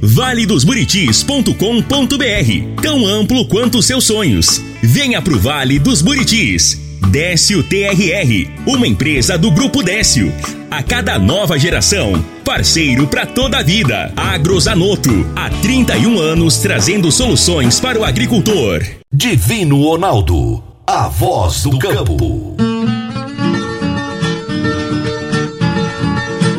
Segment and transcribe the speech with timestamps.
[0.00, 4.62] valedosburitis.com.br Tão amplo quanto seus sonhos.
[4.82, 6.80] Venha pro Vale dos Buritis.
[7.10, 10.32] Décio TRR, uma empresa do Grupo Décio.
[10.70, 14.12] A cada nova geração, parceiro para toda a vida.
[14.16, 18.84] Agrozanoto, há 31 anos trazendo soluções para o agricultor.
[19.12, 22.56] Divino Ronaldo, a voz do campo.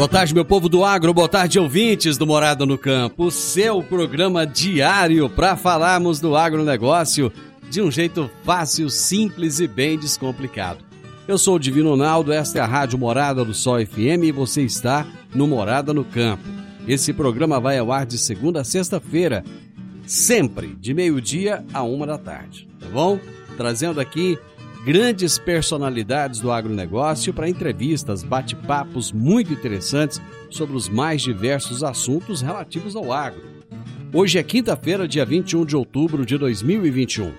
[0.01, 3.29] Boa tarde, meu povo do agro, boa tarde, ouvintes do Morada no Campo.
[3.29, 7.31] Seu programa diário para falarmos do agronegócio
[7.69, 10.83] de um jeito fácil, simples e bem descomplicado.
[11.27, 14.63] Eu sou o Divino Ronaldo, esta é a Rádio Morada do Sol FM e você
[14.63, 16.49] está no Morada no Campo.
[16.87, 19.45] Esse programa vai ao ar de segunda a sexta-feira,
[20.07, 23.19] sempre de meio-dia a uma da tarde, tá bom?
[23.55, 24.39] Trazendo aqui
[24.83, 32.95] grandes personalidades do agronegócio para entrevistas, bate-papos muito interessantes sobre os mais diversos assuntos relativos
[32.95, 33.43] ao agro.
[34.13, 37.31] Hoje é quinta-feira, dia 21 de outubro de 2021.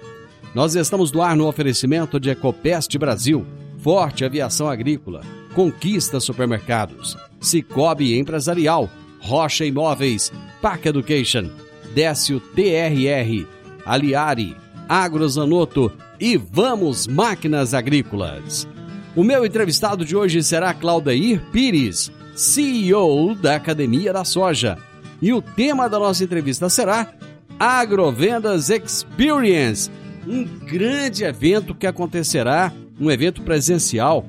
[0.55, 3.45] Nós estamos do ar no oferecimento de Ecopest Brasil,
[3.79, 5.23] Forte Aviação Agrícola,
[5.55, 8.89] Conquista Supermercados, Cicobi Empresarial,
[9.21, 11.51] Rocha Imóveis, Pac Education,
[11.95, 13.47] Décio TRR,
[13.85, 14.57] Aliari,
[14.89, 15.93] Agrozanoto
[16.23, 18.69] e Vamos Máquinas Agrícolas.
[19.17, 24.79] O meu entrevistado de hoje será Claudeir Pires, CEO da Academia da Soja.
[25.21, 27.13] E o tema da nossa entrevista será
[27.59, 29.91] Agrovendas Experience,
[30.25, 34.25] um grande evento que acontecerá, um evento presencial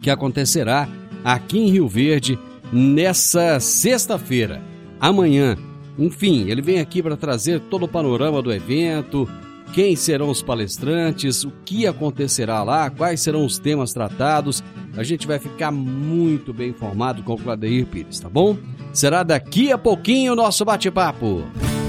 [0.00, 0.88] que acontecerá
[1.22, 2.38] aqui em Rio Verde
[2.72, 4.62] nessa sexta-feira.
[4.98, 5.54] Amanhã,
[5.98, 9.28] enfim, ele vem aqui para trazer todo o panorama do evento,
[9.74, 14.62] quem serão os palestrantes, o que acontecerá lá, quais serão os temas tratados.
[14.96, 18.56] A gente vai ficar muito bem informado com o Claudeir Pires, tá bom?
[18.92, 21.42] Será daqui a pouquinho o nosso bate-papo.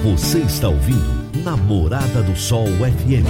[0.04, 3.28] Você está ouvindo Namorada do Sol FM.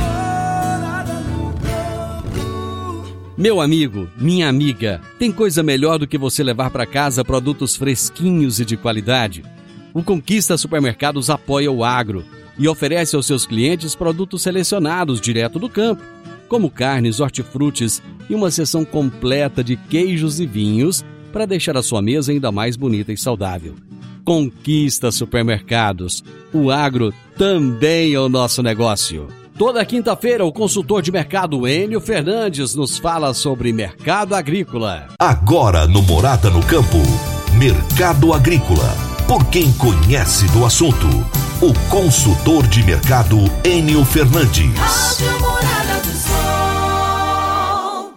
[3.37, 8.61] Meu amigo, minha amiga, tem coisa melhor do que você levar para casa produtos fresquinhos
[8.61, 9.43] e de qualidade?
[9.93, 12.23] O Conquista Supermercados apoia o agro
[12.57, 16.03] e oferece aos seus clientes produtos selecionados direto do campo,
[16.47, 22.01] como carnes, hortifrutis e uma seção completa de queijos e vinhos para deixar a sua
[22.01, 23.75] mesa ainda mais bonita e saudável.
[24.23, 26.23] Conquista Supermercados.
[26.53, 29.27] O agro também é o nosso negócio.
[29.57, 35.07] Toda quinta-feira, o consultor de mercado Enio Fernandes nos fala sobre mercado agrícola.
[35.17, 36.97] Agora no Morada no Campo,
[37.57, 38.93] Mercado Agrícola.
[39.27, 41.07] Por quem conhece do assunto,
[41.61, 45.19] o consultor de mercado Enio Fernandes.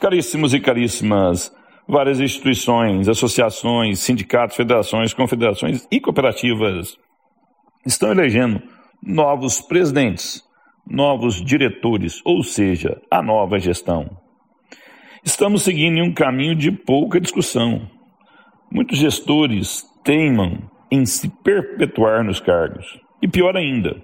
[0.00, 1.52] Caríssimos e caríssimas,
[1.86, 6.96] várias instituições, associações, sindicatos, federações, confederações e cooperativas
[7.86, 8.62] estão elegendo
[9.02, 10.42] novos presidentes
[10.90, 14.08] novos diretores, ou seja, a nova gestão.
[15.22, 17.88] Estamos seguindo um caminho de pouca discussão.
[18.72, 22.98] Muitos gestores teimam em se perpetuar nos cargos.
[23.20, 23.96] E pior ainda,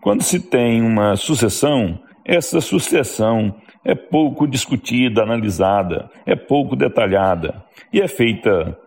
[0.00, 3.54] quando se tem uma sucessão, essa sucessão
[3.84, 8.78] é pouco discutida, analisada, é pouco detalhada e é feita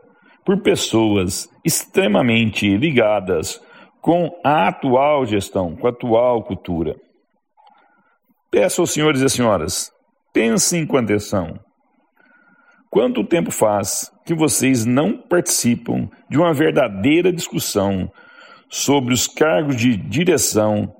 [0.45, 3.62] por pessoas extremamente ligadas
[4.01, 6.95] com a atual gestão, com a atual cultura.
[8.50, 9.91] Peço aos senhores e senhoras,
[10.33, 11.59] pensem com atenção.
[12.89, 18.09] Quanto tempo faz que vocês não participam de uma verdadeira discussão
[18.69, 20.93] sobre os cargos de direção,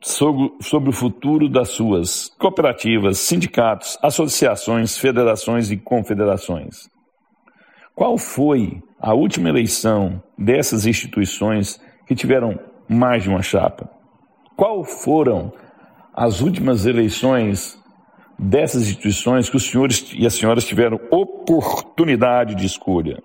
[0.00, 6.90] sobre, sobre o futuro das suas cooperativas, sindicatos, associações, federações e confederações?
[7.94, 12.58] Qual foi a última eleição dessas instituições que tiveram
[12.88, 13.88] mais de uma chapa?
[14.56, 15.52] Qual foram
[16.14, 17.78] as últimas eleições
[18.38, 23.22] dessas instituições que os senhores e as senhoras tiveram oportunidade de escolha?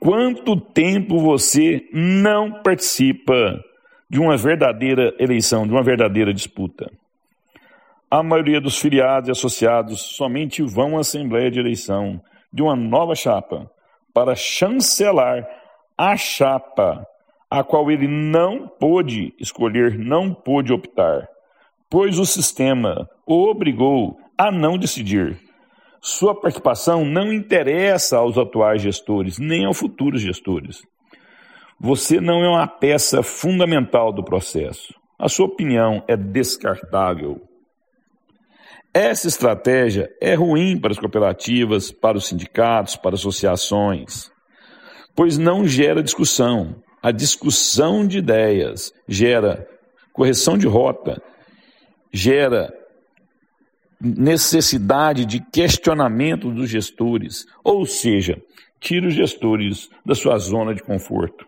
[0.00, 3.60] Quanto tempo você não participa
[4.08, 6.90] de uma verdadeira eleição, de uma verdadeira disputa?
[8.08, 12.22] A maioria dos filiados e associados somente vão à Assembleia de Eleição
[12.52, 13.70] de uma nova chapa
[14.14, 15.46] para chancelar
[15.96, 17.04] a chapa
[17.50, 21.26] a qual ele não pôde escolher, não pôde optar,
[21.90, 25.47] pois o sistema o obrigou a não decidir.
[26.00, 30.82] Sua participação não interessa aos atuais gestores, nem aos futuros gestores.
[31.80, 34.94] Você não é uma peça fundamental do processo.
[35.18, 37.40] A sua opinião é descartável.
[38.94, 44.30] Essa estratégia é ruim para as cooperativas, para os sindicatos, para as associações,
[45.14, 46.82] pois não gera discussão.
[47.02, 49.68] A discussão de ideias gera
[50.12, 51.22] correção de rota,
[52.12, 52.72] gera
[54.00, 58.40] necessidade de questionamento dos gestores, ou seja,
[58.80, 61.46] tira os gestores da sua zona de conforto.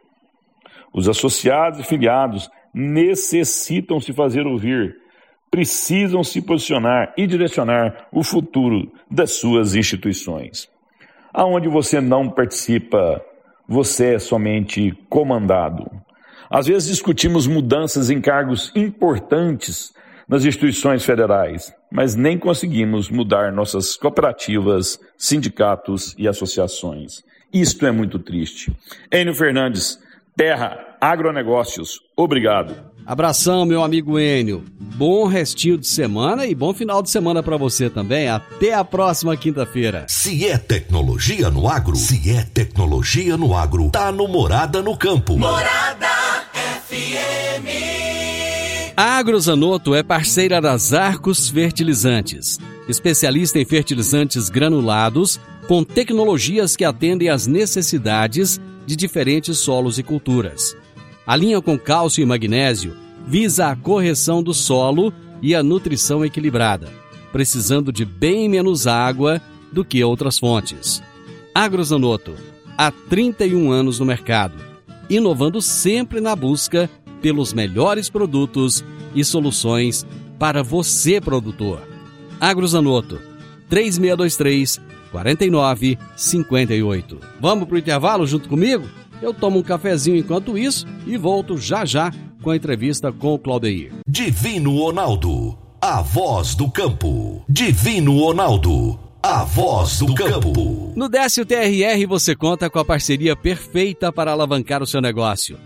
[0.92, 5.00] Os associados e filiados necessitam se fazer ouvir
[5.50, 10.68] precisam se posicionar e direcionar o futuro das suas instituições.
[11.34, 13.20] Aonde você não participa,
[13.66, 15.90] você é somente comandado.
[16.48, 19.92] Às vezes discutimos mudanças em cargos importantes
[20.28, 27.22] nas instituições federais, mas nem conseguimos mudar nossas cooperativas, sindicatos e associações.
[27.52, 28.72] Isto é muito triste.
[29.12, 29.98] Enio Fernandes,
[30.36, 32.90] Terra Agronegócios, obrigado.
[33.06, 34.64] Abração, meu amigo Enio.
[34.78, 38.28] Bom restinho de semana e bom final de semana para você também.
[38.28, 40.06] Até a próxima quinta-feira.
[40.08, 45.36] Se é tecnologia no agro, se é tecnologia no agro, tá no Morada no Campo.
[45.36, 46.08] Morada
[46.86, 47.99] FM.
[48.96, 52.58] A Agrozanoto é parceira das Arcos Fertilizantes,
[52.88, 60.76] especialista em fertilizantes granulados com tecnologias que atendem às necessidades de diferentes solos e culturas.
[61.26, 62.96] A linha com cálcio e magnésio
[63.26, 66.88] visa a correção do solo e a nutrição equilibrada,
[67.32, 69.40] precisando de bem menos água
[69.72, 71.02] do que outras fontes.
[71.54, 72.34] Agrozanoto,
[72.76, 74.54] há 31 anos no mercado,
[75.08, 76.90] inovando sempre na busca
[77.20, 78.84] pelos melhores produtos
[79.14, 80.06] e soluções
[80.38, 81.82] para você, produtor.
[82.40, 83.20] Agrozanoto,
[83.68, 84.80] 3623
[85.10, 87.18] 4958.
[87.40, 88.88] Vamos para o intervalo junto comigo?
[89.20, 92.12] Eu tomo um cafezinho enquanto isso e volto já já
[92.42, 93.92] com a entrevista com o Claudeir.
[94.08, 97.44] Divino Ronaldo, a voz do campo.
[97.48, 100.92] Divino Ronaldo, a voz do campo.
[100.96, 105.58] No Décio TRR você conta com a parceria perfeita para alavancar o seu negócio.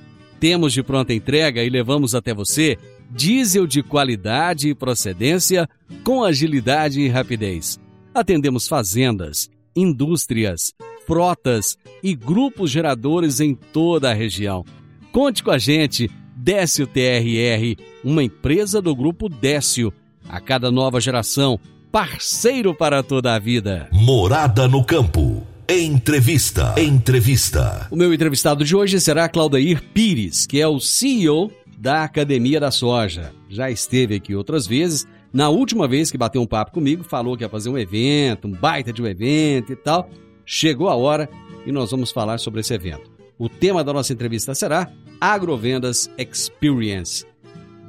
[0.45, 2.77] Temos de pronta entrega e levamos até você
[3.11, 5.67] diesel de qualidade e procedência
[6.05, 7.81] com agilidade e rapidez.
[8.15, 10.75] Atendemos fazendas, indústrias,
[11.07, 14.67] frotas e grupos geradores em toda a região.
[15.11, 19.91] Conte com a gente, Décio TRR, uma empresa do grupo Décio.
[20.29, 21.59] A cada nova geração,
[21.91, 23.89] parceiro para toda a vida.
[23.91, 25.54] Morada no campo.
[25.69, 26.75] Entrevista.
[26.79, 27.89] Entrevista.
[27.91, 32.71] O meu entrevistado de hoje será Claudair Pires, que é o CEO da Academia da
[32.71, 33.33] Soja.
[33.49, 35.07] Já esteve aqui outras vezes.
[35.33, 38.53] Na última vez que bateu um papo comigo, falou que ia fazer um evento, um
[38.53, 40.11] baita de um evento e tal.
[40.45, 41.31] Chegou a hora
[41.65, 43.11] e nós vamos falar sobre esse evento.
[43.39, 47.25] O tema da nossa entrevista será Agrovendas Experience.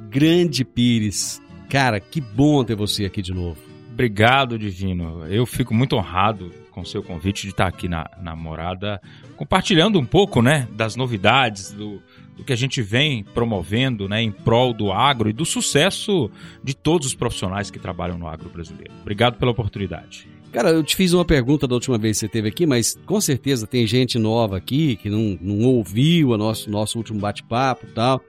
[0.08, 1.42] Grande Pires.
[1.68, 3.58] Cara, que bom ter você aqui de novo.
[3.92, 5.26] Obrigado, Divino.
[5.26, 9.00] Eu fico muito honrado com o seu convite de estar aqui na, na Morada,
[9.34, 12.02] compartilhando um pouco né, das novidades, do,
[12.36, 16.30] do que a gente vem promovendo né, em prol do agro e do sucesso
[16.62, 18.92] de todos os profissionais que trabalham no agro brasileiro.
[19.00, 20.28] Obrigado pela oportunidade.
[20.52, 23.22] Cara, eu te fiz uma pergunta da última vez que você esteve aqui, mas com
[23.22, 27.90] certeza tem gente nova aqui que não, não ouviu o nosso, nosso último bate-papo e
[27.92, 28.22] tal.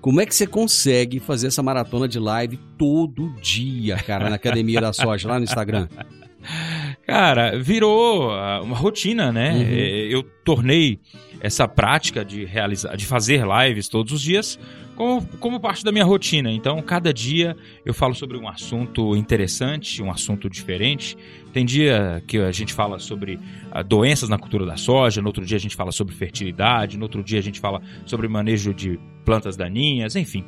[0.00, 4.80] Como é que você consegue fazer essa maratona de live todo dia, cara, na Academia
[4.80, 5.86] da Soja, lá no Instagram?
[7.10, 9.52] Cara, virou ah, uma rotina, né?
[9.52, 9.62] Uhum.
[9.62, 11.00] É, eu tornei
[11.40, 14.58] essa prática de realizar, de fazer lives todos os dias
[14.94, 16.52] como, como parte da minha rotina.
[16.52, 21.16] Então, cada dia eu falo sobre um assunto interessante, um assunto diferente.
[21.52, 23.40] Tem dia que a gente fala sobre
[23.74, 27.04] uh, doenças na cultura da soja, no outro dia a gente fala sobre fertilidade, no
[27.04, 30.44] outro dia a gente fala sobre manejo de plantas daninhas, enfim.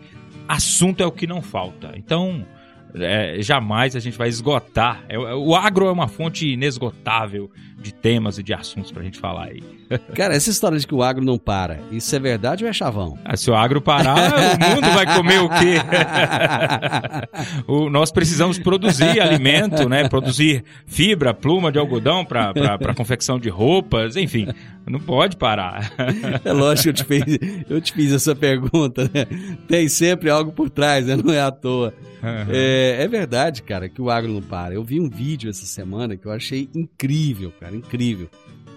[0.47, 1.95] Assunto é o que não falta.
[1.97, 2.47] Então,
[2.95, 5.05] é, jamais a gente vai esgotar.
[5.09, 9.47] É, o agro é uma fonte inesgotável de temas e de assuntos pra gente falar
[9.47, 9.63] aí.
[10.15, 13.19] Cara, essa história de que o agro não para, isso é verdade ou é chavão?
[13.25, 14.17] Ah, se o agro parar,
[14.57, 15.77] o mundo vai comer o quê?
[17.67, 20.09] o, nós precisamos produzir alimento, né?
[20.09, 24.49] Produzir fibra, pluma de algodão para confecção de roupas, enfim.
[24.87, 25.93] Não pode parar.
[26.45, 27.25] É lógico, eu te fiz,
[27.69, 29.27] eu te fiz essa pergunta, né?
[29.69, 31.17] Tem sempre algo por trás, né?
[31.17, 31.95] Não é à toa.
[32.23, 32.53] Uhum.
[32.53, 34.75] É, é, verdade, cara, que o agro não para.
[34.75, 38.29] Eu vi um vídeo essa semana que eu achei incrível, cara, incrível.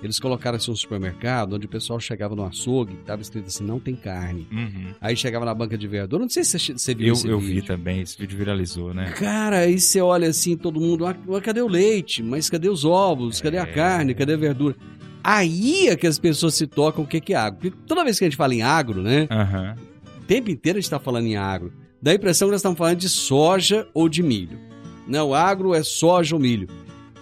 [0.06, 3.80] Eles colocaram assim um supermercado onde o pessoal chegava no açougue, tava escrito assim, não
[3.80, 4.48] tem carne.
[4.52, 4.94] Uhum.
[5.02, 7.56] Aí chegava na banca de verdura, não sei se você, viu Eu, esse eu vídeo.
[7.62, 9.12] vi também, esse vídeo viralizou, né?
[9.18, 12.22] Cara, aí você olha assim, todo mundo, ah, cadê o leite?
[12.24, 13.42] Mas cadê os ovos?
[13.42, 13.66] Cadê a É.
[13.66, 14.14] carne?
[14.14, 14.76] Cadê a verdura?
[15.24, 17.60] Aí é que as pessoas se tocam o que que é agro.
[17.60, 19.28] Porque toda vez que a gente fala em agro, né?
[19.32, 19.76] Aham.
[20.22, 21.74] O tempo inteiro a gente está falando em agro.
[22.02, 24.60] Dá a impressão que nós estamos falando de soja ou de milho.
[25.08, 26.68] Não, agro é soja ou milho.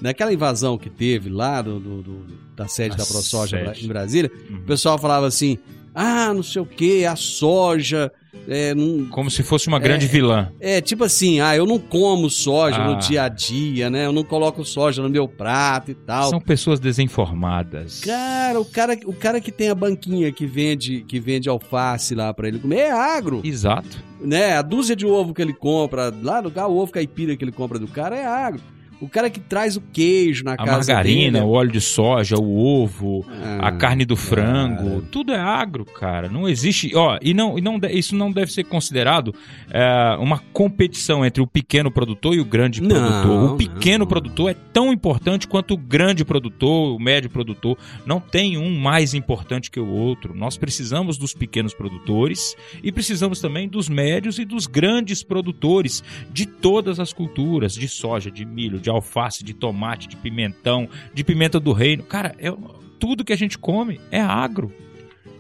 [0.02, 3.86] Naquela invasão que teve lá do, do- do- da sede A da ProSoja sede.
[3.86, 4.58] em Brasília, Uhum.
[4.58, 5.58] o pessoal falava assim:
[5.96, 8.12] ah, não sei o que, a soja.
[8.48, 10.52] É, não, Como se fosse uma grande vilã.
[10.60, 12.88] é tipo assim, ah, eu não como soja Ah.
[12.90, 14.06] no dia a dia, né?
[14.08, 16.30] Eu não coloco soja no meu prato e tal.
[16.30, 18.02] São pessoas desinformadas.
[18.02, 22.34] Cara, o cara, o cara que tem a banquinha que vende, que vende alface lá
[22.34, 24.04] pra ele comer é agro, Exato.
[24.20, 24.58] né?
[24.58, 27.52] A dúzia de ovo que ele compra lá no lugar, o ovo caipira que ele
[27.52, 28.62] compra do cara é agro.
[29.04, 32.36] O cara que traz o queijo na A casa margarina, dele, o óleo de soja,
[32.38, 35.02] o ovo, Ah, a carne do frango, cara.
[35.12, 36.30] tudo é agro, cara.
[36.30, 39.34] Não existe, ó, e não, e não isso não deve ser considerado
[39.70, 43.54] é, uma competição entre o pequeno produtor e o grande Não, produtor.
[43.54, 44.08] O pequeno não.
[44.08, 47.78] produtor é tão importante quanto o grande produtor, o médio produtor.
[48.06, 50.34] Não tem um mais importante que o outro.
[50.36, 56.46] Nós precisamos dos pequenos produtores e precisamos também dos médios e dos grandes produtores de
[56.46, 61.60] todas as culturas, de soja, de milho, de alface, de tomate, de pimentão, de pimenta
[61.60, 62.04] do reino.
[62.04, 62.54] Cara, é,
[63.00, 64.72] tudo que a gente come é agro.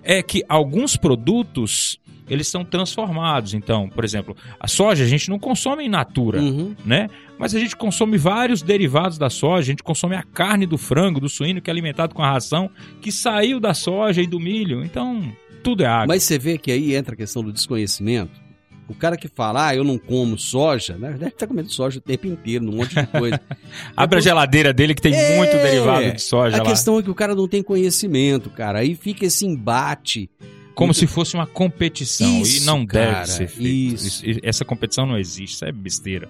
[0.03, 1.97] É que alguns produtos
[2.29, 3.53] eles são transformados.
[3.53, 6.75] Então, por exemplo, a soja a gente não consome in natura, Uhum.
[6.85, 7.09] né?
[7.37, 9.59] Mas a gente consome vários derivados da soja.
[9.61, 12.69] A gente consome a carne do frango, do suíno que é alimentado com a ração
[13.01, 14.83] que saiu da soja e do milho.
[14.83, 15.21] Então,
[15.63, 16.07] tudo é agro.
[16.09, 18.42] Mas você vê que aí entra a questão do desconhecimento.
[18.87, 22.01] O cara que fala, ah, eu não como soja, na verdade tá comendo soja o
[22.01, 23.39] tempo inteiro, num monte de coisa.
[23.95, 26.65] Abre a geladeira dele que tem É, muito derivado de soja a lá.
[26.69, 28.79] questão é que o cara não tem conhecimento, cara.
[28.79, 30.29] Aí fica esse embate.
[30.75, 32.41] Como se fosse uma competição.
[32.41, 33.95] Isso, e não cara, deve ser feito.
[33.95, 34.23] isso.
[34.43, 35.53] Essa competição não existe.
[35.55, 36.27] Isso é besteira.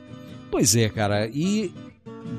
[0.52, 1.28] Pois é, cara.
[1.34, 1.72] E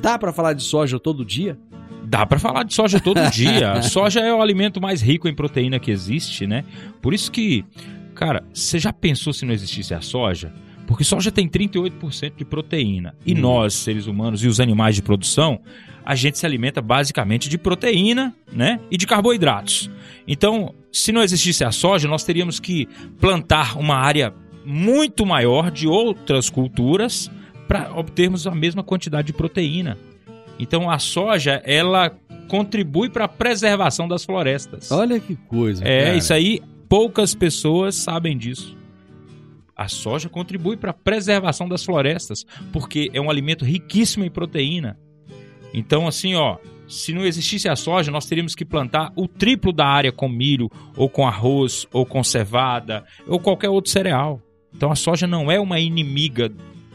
[0.01, 1.59] dá pra falar de soja todo dia?
[2.05, 3.81] Dá pra falar de soja todo dia.
[3.83, 6.63] Soja é o alimento mais rico em proteína que existe, né?
[7.01, 7.65] Por isso que,
[8.15, 10.53] cara, você já pensou se não existisse a soja?
[10.87, 13.15] Porque soja tem 38% de proteína.
[13.25, 13.39] E Hum.
[13.39, 15.61] nós, seres humanos e os animais de produção,
[16.05, 18.79] a gente se alimenta basicamente de proteína, né?
[18.91, 19.91] E de carboidratos.
[20.29, 22.87] Então, se não existisse a soja, nós teríamos que
[23.19, 24.33] plantar uma área
[24.65, 27.31] muito maior de outras culturas
[27.67, 29.97] para obtermos a mesma quantidade de proteína.
[30.59, 32.11] Então a soja, ela
[32.49, 34.93] contribui para a preservação das florestas.
[34.93, 35.83] Olha que coisa.
[35.87, 36.17] é, cara.
[36.17, 36.61] isso aí
[36.95, 38.79] poucas pessoas sabem disso.
[39.75, 44.97] A soja contribui para a preservação das florestas, porque é um alimento riquíssimo em proteína.
[45.73, 49.85] Então assim, ó, se não existisse a soja, nós teríamos que plantar o triplo da
[49.85, 54.41] área com milho, ou com arroz, ou com cevada, ou qualquer outro cereal.
[54.73, 56.49] Então a soja não é uma inimiga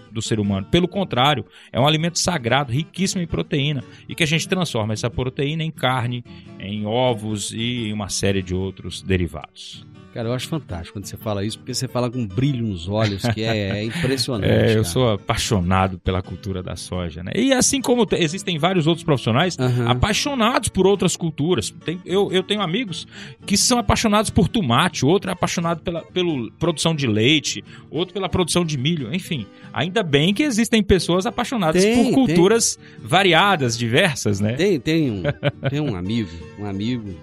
[0.09, 0.65] do ser humano.
[0.71, 5.09] Pelo contrário, é um alimento sagrado, riquíssimo em proteína, e que a gente transforma essa
[5.09, 6.23] proteína em carne,
[6.57, 9.88] em ovos e em uma série de outros derivados.
[10.13, 12.87] Cara, eu acho fantástico quando você fala isso, porque você fala com um brilho nos
[12.87, 14.49] olhos que é, é impressionante.
[14.51, 14.83] É, eu cara.
[14.85, 17.31] sou apaixonado pela cultura da soja, né?
[17.35, 19.87] E assim como te- existem vários outros profissionais Aham.
[19.87, 21.69] apaixonados por outras culturas.
[21.85, 23.07] Tem- eu, eu tenho amigos
[23.45, 28.27] que são apaixonados por tomate, outro é apaixonado pela pelo produção de leite, outro pela
[28.27, 29.45] produção de milho, enfim.
[29.71, 32.13] Ainda bem que existem pessoas apaixonadas Tem, por tem.
[32.13, 34.53] culturas variadas, diversas, né?
[34.53, 35.21] Tem, tem, um,
[35.69, 37.13] tem um amigo, um amigo.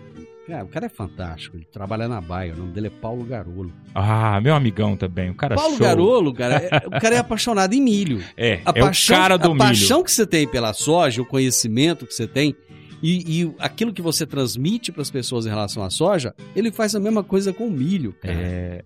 [0.47, 1.57] Cara, o cara é fantástico.
[1.57, 2.55] Ele trabalha na Baia.
[2.55, 3.73] O nome dele é Paulo Garolo.
[3.95, 5.85] Ah, meu amigão também, o cara Paulo show.
[5.87, 8.23] Garolo, cara, é- o cara é apaixonado em milho.
[8.37, 9.59] É, A é o cara do a milho.
[9.59, 12.55] paixão que você tem pela soja, o conhecimento que você tem
[13.03, 16.95] e, e aquilo que você transmite para as pessoas em relação à soja, ele faz
[16.95, 18.35] a mesma coisa com o milho, cara.
[18.35, 18.85] É.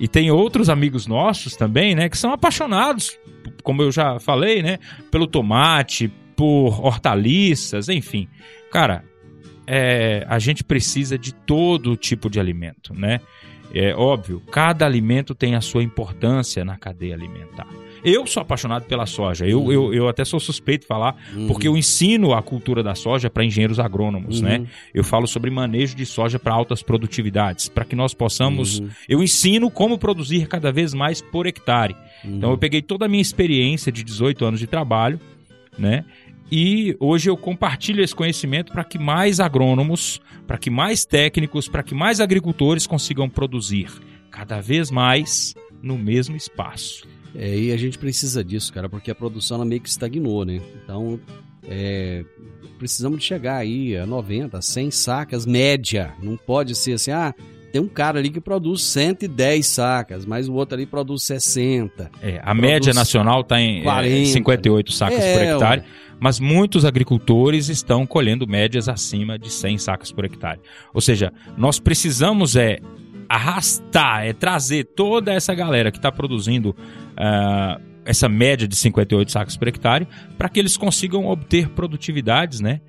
[0.00, 3.18] E tem outros amigos nossos também, né, que são apaixonados,
[3.64, 4.78] como eu já falei, né,
[5.10, 8.28] pelo tomate, por hortaliças, enfim.
[8.70, 9.04] Cara,
[9.68, 13.20] é, a gente precisa de todo tipo de alimento, né?
[13.74, 17.66] É óbvio, cada alimento tem a sua importância na cadeia alimentar.
[18.02, 21.48] Eu sou apaixonado pela soja, eu, eu, eu até sou suspeito de falar, Uhum.
[21.48, 24.48] porque eu ensino a cultura da soja para engenheiros agrônomos, Uhum.
[24.48, 24.66] né?
[24.94, 28.78] Eu falo sobre manejo de soja para altas produtividades, para que nós possamos.
[28.78, 28.88] Uhum.
[29.08, 31.94] Eu ensino como produzir cada vez mais por hectare.
[32.24, 32.36] Uhum.
[32.36, 35.20] Então eu peguei toda a minha experiência de 18 anos de trabalho,
[35.76, 36.04] né?
[36.50, 41.82] E hoje eu compartilho esse conhecimento para que mais agrônomos, para que mais técnicos, para
[41.82, 43.90] que mais agricultores consigam produzir
[44.30, 47.06] cada vez mais no mesmo espaço.
[47.34, 50.60] É, e a gente precisa disso, cara, porque a produção meio que estagnou, né?
[50.82, 51.20] Então
[51.70, 52.24] É,
[52.78, 56.14] precisamos de chegar aí a 90, 100 sacas média.
[56.22, 57.34] Não pode ser assim, ah,
[57.72, 62.10] tem um cara ali que produz 110 sacas, mas o outro ali produz 60.
[62.22, 64.16] É, a média nacional está em 40.
[64.16, 65.82] É, 58 sacas é, por hectare,
[66.18, 70.60] mas muitos agricultores estão colhendo médias acima de 100 sacas por hectare.
[70.94, 72.78] Ou seja, nós precisamos é
[73.28, 79.56] arrastar, é trazer toda essa galera que está produzindo uh, essa média de 58 sacas
[79.56, 80.08] por hectare
[80.38, 82.80] para que eles consigam obter produtividades, né?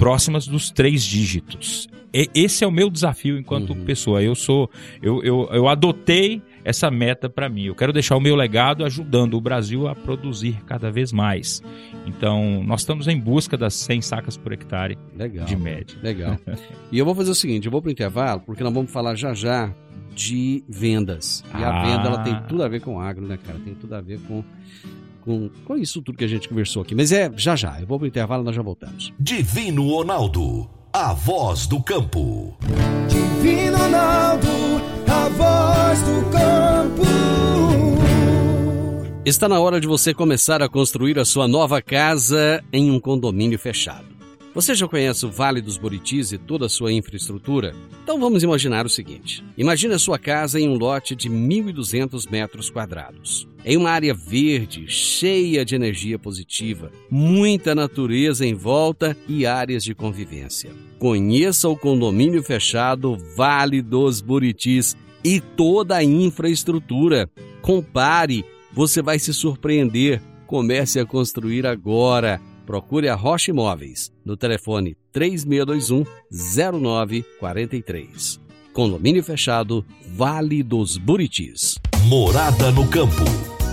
[0.00, 1.86] Próximas dos três dígitos.
[2.12, 3.84] E, esse é o meu desafio enquanto uhum.
[3.84, 4.22] pessoa.
[4.22, 4.70] Eu sou,
[5.02, 7.64] eu, eu, eu adotei essa meta para mim.
[7.64, 11.62] Eu quero deixar o meu legado ajudando o Brasil a produzir cada vez mais.
[12.06, 15.98] Então, nós estamos em busca das 100 sacas por hectare legal, de média.
[16.02, 16.38] Legal.
[16.90, 19.14] e eu vou fazer o seguinte, eu vou para o intervalo, porque nós vamos falar
[19.14, 19.70] já já
[20.14, 21.44] de vendas.
[21.54, 21.68] E ah.
[21.68, 23.58] a venda ela tem tudo a ver com agro, né, cara?
[23.58, 24.42] Tem tudo a ver com
[25.20, 26.94] com, com isso tudo que a gente conversou aqui.
[26.94, 29.12] Mas é já já, eu vou pro intervalo e nós já voltamos.
[29.18, 32.56] Divino Ronaldo, a voz do campo.
[33.08, 34.48] Divino Ronaldo,
[35.06, 37.10] a voz do campo.
[39.24, 43.58] Está na hora de você começar a construir a sua nova casa em um condomínio
[43.58, 44.09] fechado.
[44.52, 47.72] Você já conhece o Vale dos Buritis e toda a sua infraestrutura?
[48.02, 52.68] Então vamos imaginar o seguinte: imagine a sua casa em um lote de 1.200 metros
[52.68, 53.46] quadrados.
[53.64, 59.94] Em uma área verde, cheia de energia positiva, muita natureza em volta e áreas de
[59.94, 60.70] convivência.
[60.98, 67.30] Conheça o condomínio fechado Vale dos Buritis e toda a infraestrutura.
[67.62, 70.20] Compare, você vai se surpreender.
[70.44, 72.40] Comece a construir agora
[72.70, 78.38] procure a Rocha Imóveis no telefone 3621 0943.
[78.72, 81.74] Condomínio fechado, Vale dos Buritis.
[82.04, 83.24] Morada no campo.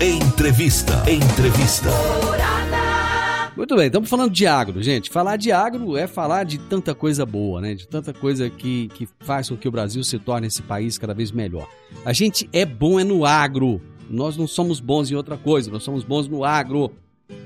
[0.02, 1.08] Entrevista.
[1.08, 1.88] Entrevista.
[2.26, 3.52] Morada.
[3.56, 5.10] Muito bem, estamos falando de agro, gente.
[5.10, 7.76] Falar de agro é falar de tanta coisa boa, né?
[7.76, 11.14] De tanta coisa que, que faz com que o Brasil se torne esse país cada
[11.14, 11.68] vez melhor.
[12.04, 13.80] A gente é bom é no agro.
[14.10, 16.92] Nós não somos bons em outra coisa, nós somos bons no agro.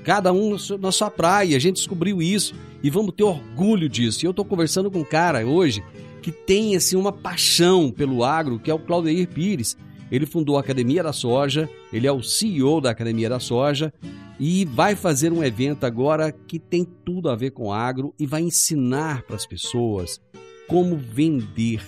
[0.03, 4.23] Cada um na sua praia, a gente descobriu isso e vamos ter orgulho disso.
[4.23, 5.83] E eu estou conversando com um cara hoje
[6.21, 9.77] que tem assim uma paixão pelo agro, que é o Claudeir Pires.
[10.11, 13.93] Ele fundou a Academia da Soja, ele é o CEO da Academia da Soja
[14.39, 18.41] e vai fazer um evento agora que tem tudo a ver com agro e vai
[18.41, 20.21] ensinar para as pessoas
[20.67, 21.81] como vender,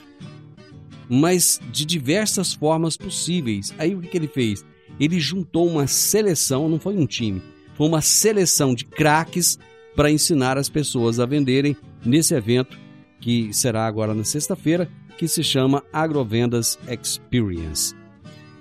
[1.09, 3.73] mas de diversas formas possíveis.
[3.77, 4.65] Aí o que, que ele fez?
[4.99, 7.41] Ele juntou uma seleção, não foi um time,
[7.75, 9.59] foi uma seleção de craques
[9.95, 12.77] para ensinar as pessoas a venderem nesse evento
[13.19, 17.95] que será agora na sexta-feira, que se chama Agrovendas Experience.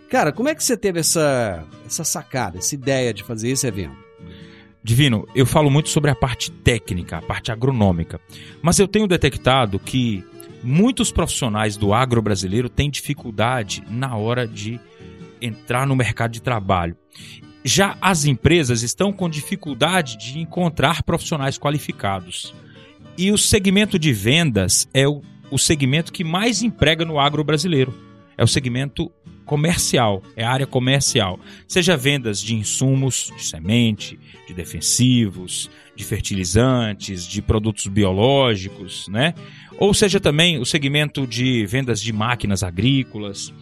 [0.08, 3.96] Cara, como é que você teve essa, essa sacada, essa ideia de fazer esse evento?
[4.82, 8.20] Divino, eu falo muito sobre a parte técnica, a parte agronômica,
[8.62, 10.24] mas eu tenho detectado que
[10.62, 14.80] muitos profissionais do agro brasileiro têm dificuldade na hora de
[15.42, 16.96] entrar no mercado de trabalho.
[17.64, 22.54] Já as empresas estão com dificuldade de encontrar profissionais qualificados.
[23.16, 27.94] E o segmento de vendas é o, o segmento que mais emprega no agro brasileiro.
[28.36, 29.10] É o segmento
[29.46, 31.40] comercial, é a área comercial.
[31.66, 39.34] Seja vendas de insumos, de semente, de defensivos, de fertilizantes, de produtos biológicos, né?
[39.78, 43.52] Ou seja também o segmento de vendas de máquinas agrícolas.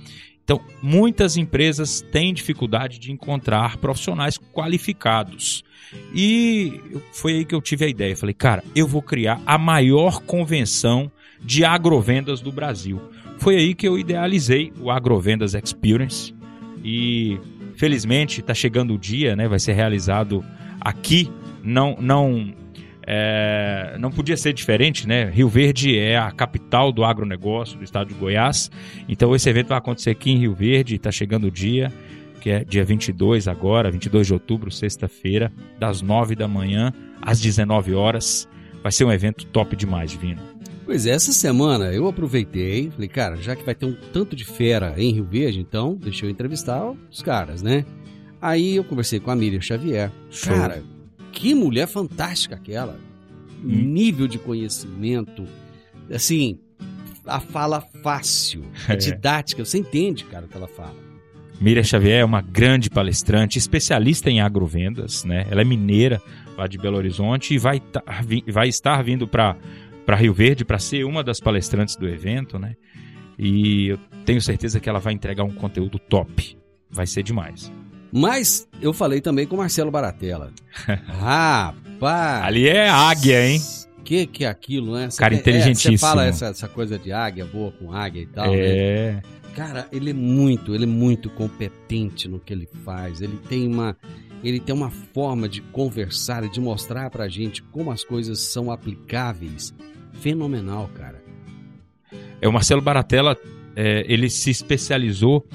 [0.52, 5.64] Então, muitas empresas têm dificuldade de encontrar profissionais qualificados.
[6.14, 6.78] E
[7.10, 8.14] foi aí que eu tive a ideia.
[8.14, 11.10] Falei, cara, eu vou criar a maior convenção
[11.40, 13.00] de agrovendas do Brasil.
[13.38, 16.34] Foi aí que eu idealizei o Agrovendas Experience.
[16.84, 17.38] E
[17.76, 19.48] felizmente está chegando o dia, né?
[19.48, 20.44] Vai ser realizado
[20.78, 21.30] aqui,
[21.62, 22.52] não, não
[23.06, 25.24] é, não podia ser diferente, né?
[25.24, 28.70] Rio Verde é a capital do agronegócio do estado de Goiás.
[29.08, 31.92] Então esse evento vai acontecer aqui em Rio Verde, está chegando o dia,
[32.40, 37.94] que é dia 22 agora, 22 de outubro, sexta-feira, das 9 da manhã às 19
[37.94, 38.48] horas.
[38.82, 40.42] Vai ser um evento top demais, Vino.
[40.84, 44.44] Pois é, essa semana eu aproveitei, falei, cara, já que vai ter um tanto de
[44.44, 47.84] fera em Rio Verde, então deixa eu entrevistar os caras, né?
[48.40, 50.10] Aí eu conversei com a Miriam Xavier.
[50.28, 50.52] Show.
[50.52, 50.82] Cara,
[51.32, 52.98] que mulher fantástica aquela.
[53.64, 53.68] Hum.
[53.68, 55.44] Nível de conhecimento.
[56.10, 56.58] Assim,
[57.26, 58.96] a fala fácil, é.
[58.96, 59.64] didática.
[59.64, 60.94] Você entende, cara, o que ela fala.
[61.60, 65.46] Miriam Xavier é uma grande palestrante, especialista em agrovendas, né?
[65.48, 66.20] Ela é mineira
[66.56, 67.80] lá de Belo Horizonte e vai,
[68.48, 69.56] vai estar vindo para
[70.16, 72.74] Rio Verde para ser uma das palestrantes do evento, né?
[73.38, 76.56] E eu tenho certeza que ela vai entregar um conteúdo top.
[76.90, 77.72] Vai ser demais.
[78.12, 80.52] Mas eu falei também com Marcelo Baratella.
[81.06, 82.44] Rapaz.
[82.44, 83.60] Ali é águia, hein?
[84.02, 85.10] que que é aquilo, né?
[85.10, 85.96] Cê, Cara inteligentíssimo.
[85.96, 88.58] Você fala essa, essa coisa de águia, boa com águia e tal, né?
[88.58, 89.22] É.
[89.54, 93.20] Cara, ele é muito, ele é muito competente no que ele faz.
[93.20, 93.96] Ele tem uma,
[94.42, 98.70] ele tem uma forma de conversar e de mostrar pra gente como as coisas são
[98.70, 99.74] aplicáveis.
[100.14, 101.22] Fenomenal, cara.
[102.40, 103.36] É, o Marcelo Baratella,
[103.76, 105.46] é, ele se especializou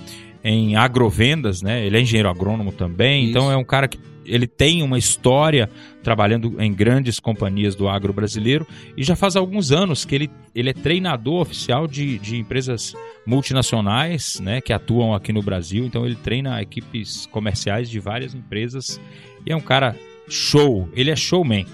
[0.48, 1.86] em agrovendas, né?
[1.86, 3.32] Ele é engenheiro agrônomo também, Isso.
[3.32, 5.70] então é um cara que ele tem uma história
[6.04, 10.70] trabalhando em grandes companhias do agro brasileiro e já faz alguns anos que ele, ele
[10.70, 12.94] é treinador oficial de, de empresas
[13.26, 15.86] multinacionais né, que atuam aqui no Brasil.
[15.86, 19.00] Então ele treina equipes comerciais de várias empresas
[19.46, 19.96] e é um cara
[20.30, 21.66] show, ele é showman.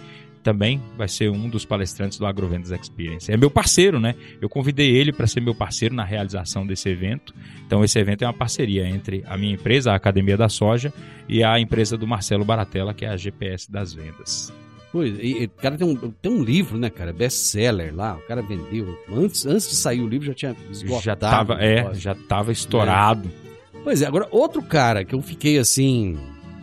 [0.43, 3.31] Também vai ser um dos palestrantes do Agrovendas Experience.
[3.31, 4.13] É meu parceiro, né?
[4.41, 7.33] Eu convidei ele para ser meu parceiro na realização desse evento.
[7.65, 10.93] Então, esse evento é uma parceria entre a minha empresa, a Academia da Soja,
[11.29, 14.53] e a empresa do Marcelo Baratella, que é a GPS das Vendas.
[14.93, 17.11] Pois, e, e, o cara tem um, tem um livro, né, cara?
[17.11, 18.15] Best-seller lá.
[18.15, 18.95] O cara vendeu.
[19.11, 21.03] Antes, antes de sair o livro já tinha esgotado.
[21.03, 23.31] Já tava, é, já tava estourado.
[23.83, 26.15] Pois é, agora outro cara que eu fiquei assim.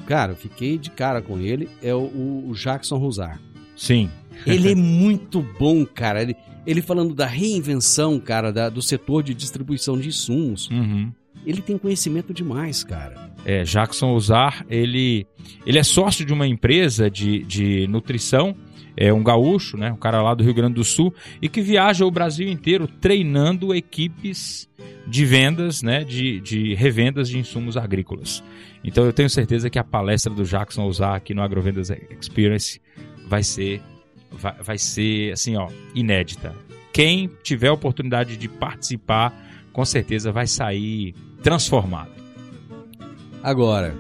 [0.06, 3.40] Cara, eu fiquei de cara com ele é o, o Jackson Rosar.
[3.80, 4.10] Sim.
[4.46, 6.20] Ele é muito bom, cara.
[6.22, 10.68] Ele, ele falando da reinvenção, cara, da- do setor de distribuição de insumos.
[10.70, 11.10] Uhum.
[11.46, 13.30] Ele tem conhecimento demais, cara.
[13.46, 15.26] É, Jackson Usar, ele,
[15.64, 18.54] ele é sócio de uma empresa de, de nutrição,
[18.94, 22.04] é um gaúcho, né, um cara lá do Rio Grande do Sul, e que viaja
[22.04, 24.68] o Brasil inteiro treinando equipes
[25.06, 28.44] de vendas, né, de, de revendas de insumos agrícolas.
[28.84, 31.90] Então eu tenho certeza que a palestra do Jackson Usar aqui no Agrovendas
[32.20, 32.78] Experience
[33.30, 33.80] vai ser,
[34.32, 36.52] vai, vai ser assim, ó, inédita.
[36.92, 39.32] Quem tiver a oportunidade de participar,
[39.72, 42.10] com certeza vai sair transformado.
[43.40, 43.94] Agora,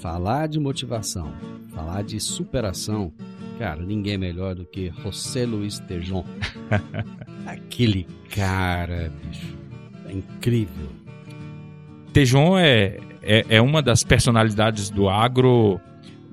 [0.00, 1.34] falar de motivação,
[1.74, 3.12] falar de superação,
[3.58, 6.24] cara, ninguém é melhor do que José Luiz Tejon.
[7.44, 9.56] Aquele cara, bicho,
[10.08, 10.88] é incrível.
[12.12, 15.80] Tejon é, é, é uma das personalidades do agro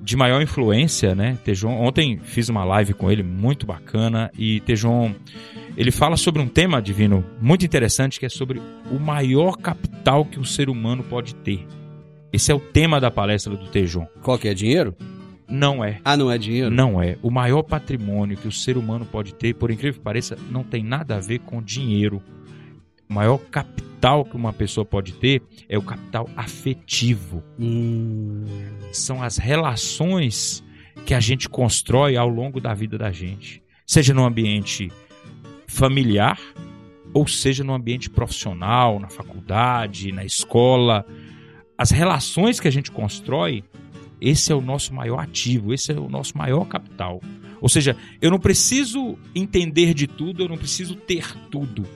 [0.03, 1.37] de maior influência, né?
[1.45, 5.15] Tejon, ontem fiz uma live com ele muito bacana e Tejon
[5.77, 8.61] ele fala sobre um tema divino muito interessante que é sobre
[8.91, 11.65] o maior capital que o ser humano pode ter.
[12.33, 14.05] Esse é o tema da palestra do Tejon.
[14.21, 14.93] Qual que é dinheiro?
[15.47, 15.99] Não é.
[16.03, 16.69] Ah, não é dinheiro?
[16.69, 17.17] Não é.
[17.21, 20.83] O maior patrimônio que o ser humano pode ter, por incrível que pareça, não tem
[20.83, 22.21] nada a ver com dinheiro.
[23.13, 27.43] O maior capital que uma pessoa pode ter é o capital afetivo.
[27.59, 28.43] Hum,
[28.91, 30.63] São as relações
[31.05, 33.61] que a gente constrói ao longo da vida da gente.
[33.85, 34.91] Seja no ambiente
[35.67, 36.39] familiar,
[37.13, 41.05] ou seja no ambiente profissional, na faculdade, na escola.
[41.77, 43.63] As relações que a gente constrói,
[44.19, 47.21] esse é o nosso maior ativo, esse é o nosso maior capital.
[47.61, 51.87] Ou seja, eu não preciso entender de tudo, eu não preciso ter tudo.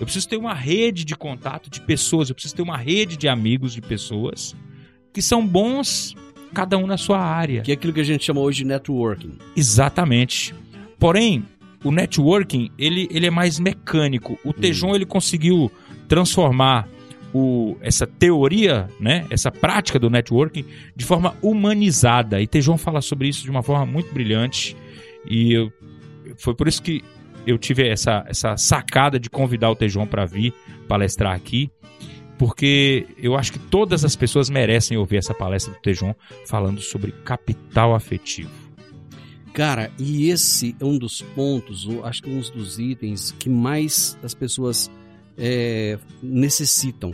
[0.00, 3.28] Eu preciso ter uma rede de contato de pessoas, eu preciso ter uma rede de
[3.28, 4.54] amigos de pessoas
[5.12, 6.14] que são bons,
[6.54, 7.62] cada um na sua área.
[7.62, 9.32] que é aquilo que a gente chama hoje de networking.
[9.56, 10.54] Exatamente.
[10.98, 11.44] Porém,
[11.82, 14.38] o networking, ele, ele é mais mecânico.
[14.44, 15.70] O Tejon, ele conseguiu
[16.06, 16.88] transformar
[17.34, 20.64] o, essa teoria, né, essa prática do networking
[20.96, 22.40] de forma humanizada.
[22.40, 24.76] E Tejon fala sobre isso de uma forma muito brilhante.
[25.28, 25.72] E eu-
[26.38, 27.02] foi por isso que
[27.48, 30.52] eu tive essa, essa sacada de convidar o Tejon para vir
[30.86, 31.70] palestrar aqui.
[32.36, 36.14] Porque eu acho que todas as pessoas merecem ouvir essa palestra do Tejon
[36.46, 38.50] falando sobre capital afetivo.
[39.54, 44.16] Cara, e esse é um dos pontos, ou acho que um dos itens que mais
[44.22, 44.88] as pessoas
[45.36, 47.12] é, necessitam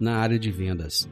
[0.00, 1.08] na área de vendas.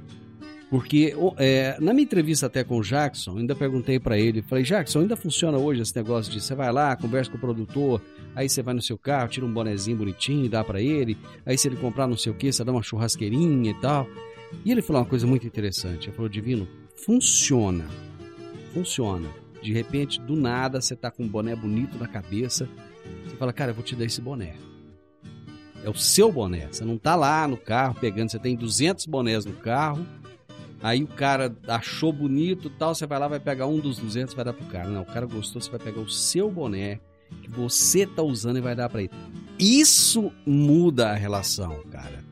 [0.72, 5.00] Porque é, na minha entrevista até com o Jackson, ainda perguntei pra ele, falei, Jackson,
[5.00, 8.00] ainda funciona hoje esse negócio de você vai lá, conversa com o produtor,
[8.34, 11.58] aí você vai no seu carro, tira um bonezinho bonitinho e dá pra ele, aí
[11.58, 14.08] se ele comprar não sei o que, você dá uma churrasqueirinha e tal.
[14.64, 16.66] E ele falou uma coisa muito interessante, ele falou, Divino,
[17.04, 17.84] funciona,
[18.72, 19.28] funciona.
[19.62, 22.66] De repente, do nada, você tá com um boné bonito na cabeça,
[23.26, 24.54] você fala, cara, eu vou te dar esse boné.
[25.84, 26.68] É o seu boné.
[26.70, 30.06] Você não tá lá no carro pegando, você tem 200 bonés no carro.
[30.82, 34.36] Aí o cara achou bonito tal, você vai lá, vai pegar um dos 200 e
[34.36, 34.88] vai dar pro cara.
[34.88, 36.98] Não, o cara gostou, você vai pegar o seu boné
[37.42, 39.10] que você tá usando e vai dar pra ele.
[39.58, 42.24] Isso muda a relação, cara.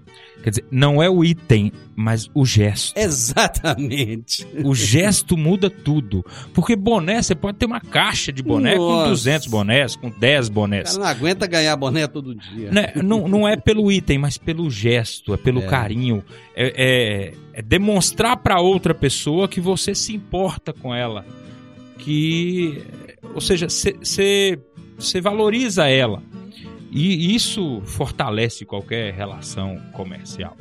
[0.42, 2.96] Quer dizer, não é o item, mas o gesto.
[2.98, 4.46] Exatamente.
[4.64, 6.24] O gesto muda tudo.
[6.55, 9.09] Porque boné, você pode ter uma caixa de boné com Nossa.
[9.11, 10.88] 200 bonés, com 10 O bonés.
[10.92, 12.70] cara não aguenta ganhar boné todo dia.
[12.70, 12.92] Né?
[12.96, 15.66] Não, não é pelo item, mas pelo gesto, é pelo É.
[15.66, 16.24] carinho.
[16.57, 21.24] É, é- é demonstrar para outra pessoa que você se importa com ela.
[21.98, 22.83] Que
[23.35, 24.59] ou seja, você
[25.20, 26.22] valoriza ela.
[26.90, 30.57] E isso fortalece qualquer relação comercial.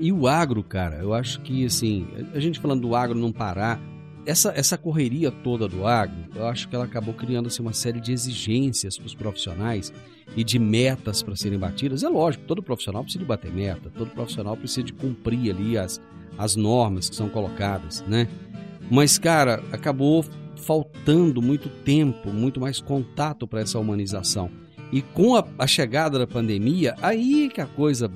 [0.00, 3.80] E o agro, cara, eu acho que assim, a gente falando do agro não parar,
[4.26, 8.00] essa, essa correria toda do agro, eu acho que ela acabou criando assim, uma série
[8.00, 9.92] de exigências para os profissionais
[10.36, 12.02] e de metas para serem batidas.
[12.02, 16.00] É lógico, todo profissional precisa de bater meta, todo profissional precisa de cumprir ali as,
[16.38, 18.26] as normas que são colocadas, né?
[18.90, 20.24] Mas, cara, acabou
[20.56, 24.50] faltando muito tempo, muito mais contato para essa humanização.
[24.94, 28.08] E com a, a, chegada da pandemia, aí que a coisa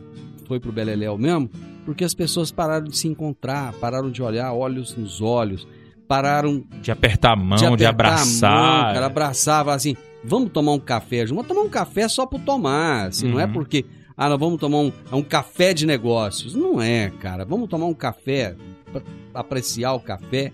[0.47, 1.51] foi pro Beleléu mesmo,
[1.85, 5.67] porque as pessoas pararam de se encontrar, pararam de olhar olhos nos olhos,
[6.07, 8.85] pararam de apertar a mão, de, de abraçar.
[8.85, 13.09] Mão, cara, abraçava assim, vamos tomar um café, vamos tomar um café só por tomar,
[13.09, 13.33] assim, uhum.
[13.33, 13.53] não é uhum.
[13.55, 13.85] porque
[14.17, 16.55] ah, nós vamos tomar um, um café de negócios.
[16.55, 17.45] Não é, cara.
[17.45, 18.57] Vamos tomar um café
[19.35, 20.53] apreciar o café,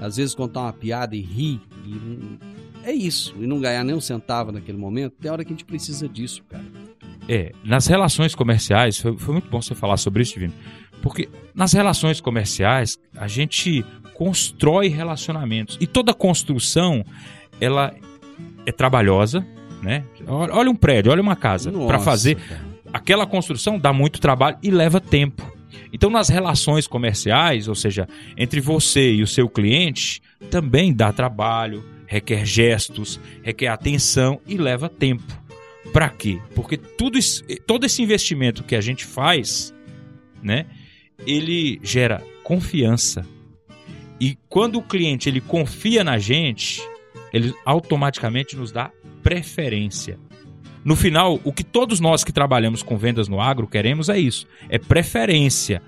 [0.00, 1.60] às vezes contar uma piada e rir.
[1.84, 2.38] E
[2.84, 3.34] é isso.
[3.38, 5.14] E não ganhar nem um centavo naquele momento.
[5.20, 6.64] Tem hora que a gente precisa disso, cara.
[7.28, 10.52] É, nas relações comerciais, foi, foi muito bom você falar sobre isso, Divino.
[11.02, 15.76] Porque nas relações comerciais, a gente constrói relacionamentos.
[15.80, 17.04] E toda construção,
[17.60, 17.94] ela
[18.66, 19.46] é trabalhosa,
[19.82, 20.04] né?
[20.26, 21.70] Olha um prédio, olha uma casa.
[21.70, 22.60] Para fazer cara.
[22.92, 25.52] aquela construção dá muito trabalho e leva tempo.
[25.92, 30.20] Então, nas relações comerciais, ou seja, entre você e o seu cliente,
[30.50, 35.44] também dá trabalho, requer gestos, requer atenção e leva tempo.
[35.92, 36.40] Para quê?
[36.54, 39.74] Porque tudo isso, todo esse investimento que a gente faz,
[40.42, 40.66] né,
[41.26, 43.24] ele gera confiança.
[44.20, 46.82] E quando o cliente ele confia na gente,
[47.32, 48.90] ele automaticamente nos dá
[49.22, 50.18] preferência.
[50.84, 54.46] No final, o que todos nós que trabalhamos com vendas no agro queremos é isso:
[54.68, 55.82] é preferência.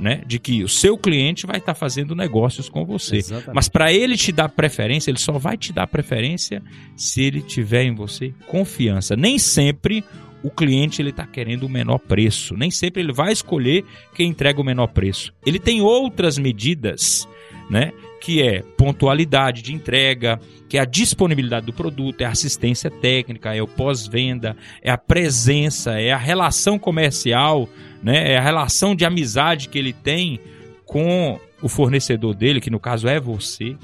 [0.00, 3.18] Né, de que o seu cliente vai estar tá fazendo negócios com você.
[3.18, 3.54] Exatamente.
[3.54, 6.60] Mas para ele te dar preferência, ele só vai te dar preferência
[6.96, 9.14] se ele tiver em você confiança.
[9.14, 10.02] Nem sempre
[10.42, 12.56] o cliente ele está querendo o menor preço.
[12.56, 15.32] Nem sempre ele vai escolher quem entrega o menor preço.
[15.46, 17.28] Ele tem outras medidas,
[17.70, 17.92] né?
[18.22, 23.52] Que é pontualidade de entrega, que é a disponibilidade do produto, é a assistência técnica,
[23.52, 27.68] é o pós-venda, é a presença, é a relação comercial,
[28.00, 28.34] né?
[28.34, 30.38] é a relação de amizade que ele tem
[30.86, 33.76] com o fornecedor dele, que no caso é você.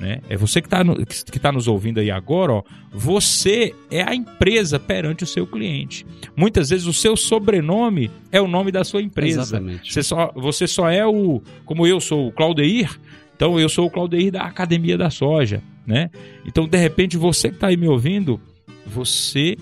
[0.00, 0.22] Né?
[0.28, 0.82] É você que está
[1.30, 2.62] que tá nos ouvindo aí agora, ó,
[2.92, 6.04] você é a empresa perante o seu cliente.
[6.36, 9.40] Muitas vezes o seu sobrenome é o nome da sua empresa.
[9.40, 9.92] Exatamente.
[9.92, 12.98] Você só, você só é o, como eu sou o Claudeir,
[13.38, 16.10] então eu sou o Claudeir da Academia da Soja, né?
[16.44, 18.40] Então de repente você que está aí me ouvindo,
[18.84, 19.56] você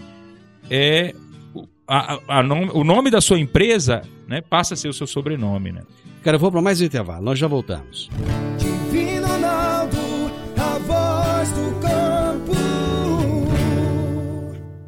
[0.71, 1.15] é
[1.87, 4.41] a, a, a nome, o nome da sua empresa, né?
[4.41, 5.83] Passa a ser o seu sobrenome, né?
[6.23, 7.23] Cara, eu vou para mais um intervalo.
[7.23, 8.09] Nós já voltamos.
[8.57, 9.99] Divino Ronaldo,
[10.57, 12.57] a voz do campo.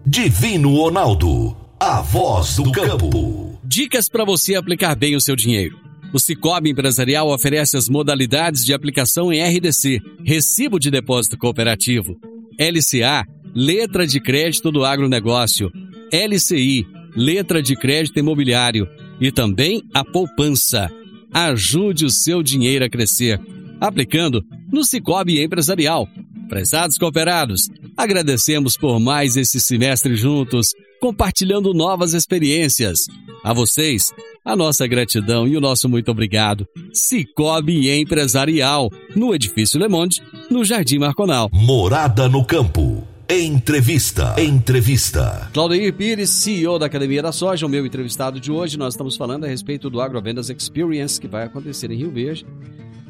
[0.07, 3.61] Divino Ronaldo, a voz do campo.
[3.63, 5.88] Dicas para você aplicar bem o seu dinheiro.
[6.13, 12.17] O Cicobi Empresarial oferece as modalidades de aplicação em RDC, Recibo de Depósito Cooperativo,
[12.59, 15.71] LCA, Letra de Crédito do Agronegócio,
[16.13, 18.89] LCI, Letra de Crédito Imobiliário
[19.21, 20.91] e também a poupança.
[21.33, 23.39] Ajude o seu dinheiro a crescer,
[23.81, 24.43] aplicando
[24.73, 26.09] no Cicobi Empresarial.
[26.49, 30.69] Prezados cooperados, agradecemos por mais esse semestre juntos,
[31.01, 33.01] compartilhando novas experiências.
[33.45, 34.13] A vocês,
[34.45, 36.67] a nossa gratidão e o nosso muito obrigado.
[36.93, 40.21] Cicobi Empresarial, no Edifício Le Monde,
[40.51, 41.49] no Jardim Marconal.
[41.53, 43.07] Morada no Campo.
[43.31, 44.35] Entrevista.
[44.41, 45.51] Entrevista.
[45.53, 48.79] Claudio Pires, CEO da Academia da Soja, o meu entrevistado de hoje.
[48.79, 52.47] Nós estamos falando a respeito do Agrovendas Experience, que vai acontecer em Rio Verde,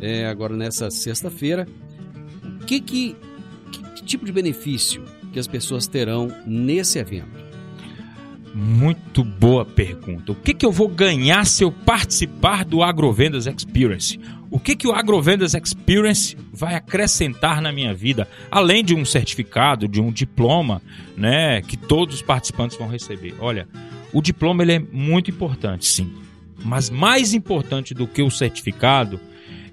[0.01, 1.67] é, agora nessa sexta-feira.
[2.67, 3.17] Que, que,
[3.71, 7.48] que, que tipo de benefício que as pessoas terão nesse evento?
[8.55, 10.33] Muito boa pergunta.
[10.33, 14.19] O que, que eu vou ganhar se eu participar do Agrovendas Experience?
[14.51, 19.87] O que, que o Agrovendas Experience vai acrescentar na minha vida, além de um certificado,
[19.87, 20.81] de um diploma,
[21.17, 23.35] né, que todos os participantes vão receber?
[23.39, 23.69] Olha,
[24.13, 26.11] o diploma ele é muito importante, sim,
[26.65, 29.21] mas mais importante do que o certificado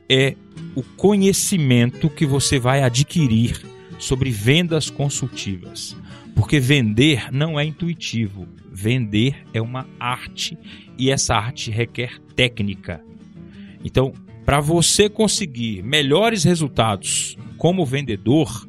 [0.10, 0.36] é
[0.76, 3.62] o conhecimento que você vai adquirir
[3.98, 5.96] sobre vendas consultivas.
[6.36, 8.48] Porque vender não é intuitivo.
[8.72, 10.58] Vender é uma arte
[10.98, 13.02] e essa arte requer técnica.
[13.84, 14.14] Então,
[14.46, 18.68] para você conseguir melhores resultados como vendedor,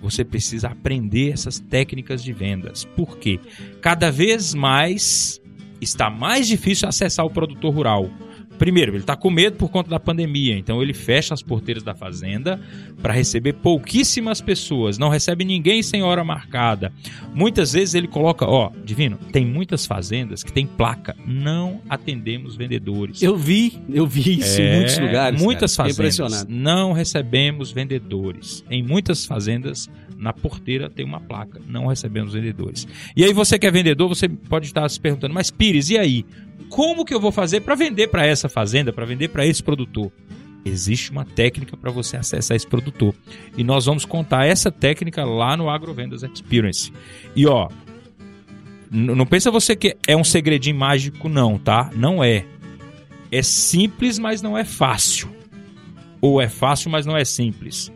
[0.00, 2.84] você precisa aprender essas técnicas de vendas.
[2.84, 3.40] Por quê?
[3.80, 5.40] Cada vez mais
[5.80, 8.10] está mais difícil acessar o produtor rural.
[8.58, 11.94] Primeiro, ele está com medo por conta da pandemia, então ele fecha as porteiras da
[11.94, 12.60] fazenda
[13.02, 16.92] para receber pouquíssimas pessoas, não recebe ninguém sem hora marcada.
[17.34, 23.22] Muitas vezes ele coloca, ó, divino, tem muitas fazendas que tem placa, não atendemos vendedores.
[23.22, 25.42] Eu vi, eu vi isso é, em muitos lugares.
[25.42, 25.92] Muitas cara.
[25.92, 28.64] fazendas não recebemos vendedores.
[28.70, 32.86] Em muitas fazendas na porteira tem uma placa, não recebemos vendedores.
[33.16, 36.24] E aí você que é vendedor, você pode estar se perguntando, mas Pires, e aí?
[36.68, 40.10] como que eu vou fazer para vender para essa fazenda, para vender para esse produtor?
[40.64, 43.14] Existe uma técnica para você acessar esse produtor.
[43.56, 46.92] E nós vamos contar essa técnica lá no Agrovendas Experience.
[47.36, 47.68] E ó,
[48.90, 51.90] não pensa você que é um segredinho mágico não, tá?
[51.94, 52.46] Não é.
[53.30, 55.28] É simples, mas não é fácil.
[56.20, 57.92] Ou é fácil, mas não é simples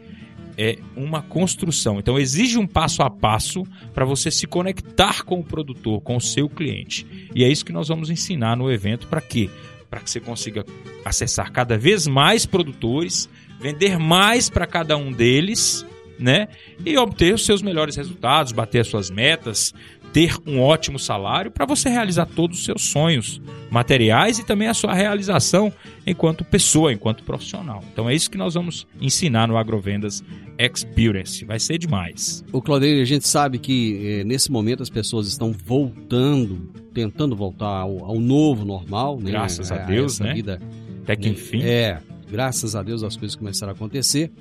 [0.58, 2.00] é uma construção.
[2.00, 3.62] Então exige um passo a passo
[3.94, 7.06] para você se conectar com o produtor, com o seu cliente.
[7.32, 9.48] E é isso que nós vamos ensinar no evento para quê?
[9.90, 10.64] Para que você consiga
[11.04, 13.28] acessar cada vez mais produtores,
[13.60, 15.84] vender mais para cada um deles,
[16.18, 16.48] né?
[16.84, 19.72] E obter os seus melhores resultados, bater as suas metas,
[20.12, 23.40] ter um ótimo salário para você realizar todos os seus sonhos
[23.70, 25.72] materiais e também a sua realização
[26.06, 27.82] enquanto pessoa, enquanto profissional.
[27.92, 30.22] Então é isso que nós vamos ensinar no Agrovendas
[30.58, 31.44] Experience.
[31.44, 32.44] Vai ser demais.
[32.52, 37.66] O Claudio, a gente sabe que eh, nesse momento as pessoas estão voltando, tentando voltar
[37.66, 39.30] ao, ao novo normal, né?
[39.30, 40.34] Graças a, a Deus, né?
[40.34, 40.60] Vida,
[41.02, 41.62] Até que enfim.
[41.62, 41.98] É,
[42.30, 44.32] graças a Deus as coisas começaram a acontecer.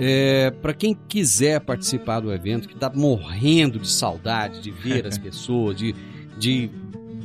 [0.00, 5.18] É, para quem quiser participar do evento, que está morrendo de saudade de ver as
[5.18, 5.92] pessoas, de,
[6.38, 6.70] de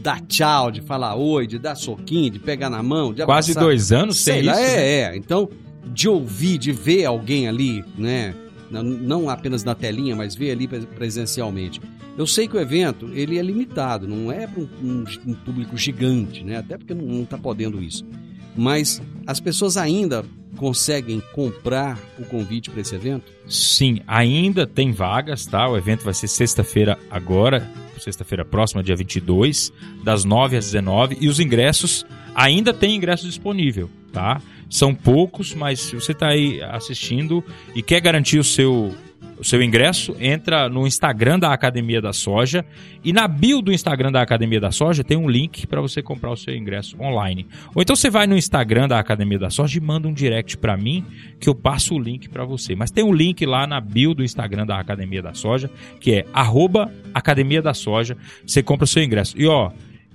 [0.01, 3.91] dar tchau, de falar oi, de dar soquinho, de pegar na mão, de Quase dois
[3.91, 4.49] anos sem isso.
[4.49, 4.89] É, né?
[4.89, 5.15] é.
[5.15, 5.47] Então,
[5.85, 8.33] de ouvir, de ver alguém ali, né?
[8.71, 11.79] Não apenas na telinha, mas ver ali presencialmente.
[12.17, 15.77] Eu sei que o evento ele é limitado, não é para um, um, um, público
[15.77, 16.57] gigante, né?
[16.57, 18.03] Até porque não está podendo isso.
[18.55, 20.25] Mas as pessoas ainda
[20.57, 23.31] conseguem comprar o convite para esse evento?
[23.47, 25.67] Sim, ainda tem vagas, tá?
[25.67, 29.71] O evento vai ser sexta-feira agora, sexta-feira próxima, dia 22,
[30.03, 34.41] das 9 às 19, e os ingressos ainda tem ingresso disponível, tá?
[34.69, 37.43] São poucos, mas se você está aí assistindo
[37.75, 38.93] e quer garantir o seu
[39.37, 42.65] o seu ingresso, entra no Instagram da Academia da Soja
[43.03, 46.31] e na bio do Instagram da Academia da Soja tem um link para você comprar
[46.31, 47.47] o seu ingresso online.
[47.73, 50.77] Ou então você vai no Instagram da Academia da Soja e manda um direct para
[50.77, 51.05] mim
[51.39, 52.75] que eu passo o link para você.
[52.75, 55.69] Mas tem um link lá na bio do Instagram da Academia da Soja
[55.99, 56.25] que é
[57.13, 58.17] Academia da Soja.
[58.45, 59.35] Você compra o seu ingresso.
[59.37, 59.71] E ó,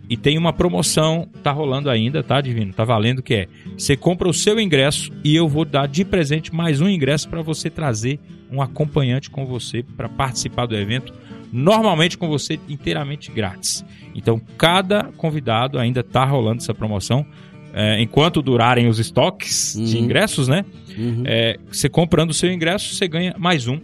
[0.09, 2.73] e tem uma promoção, tá rolando ainda, tá, Divino?
[2.73, 6.55] Tá valendo que é: você compra o seu ingresso e eu vou dar de presente
[6.55, 8.19] mais um ingresso para você trazer
[8.51, 11.13] um acompanhante com você para participar do evento,
[11.53, 13.85] normalmente com você inteiramente grátis.
[14.15, 17.27] Então, cada convidado ainda tá rolando essa promoção.
[17.75, 19.85] É, enquanto durarem os estoques uhum.
[19.85, 20.65] de ingressos, né?
[20.97, 21.23] Uhum.
[21.27, 23.79] É, você comprando o seu ingresso, você ganha mais um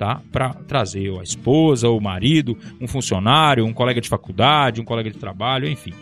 [0.00, 0.22] tá?
[0.32, 5.18] Para trazer a esposa, o marido, um funcionário, um colega de faculdade, um colega de
[5.18, 5.92] trabalho, enfim.